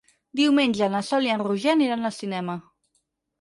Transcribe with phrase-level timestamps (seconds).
[0.37, 2.57] Diumenge na Sol i en Roger aniran al cinema.